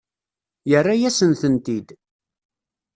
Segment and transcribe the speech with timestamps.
[0.69, 1.87] Yerra-yasen-tent-id.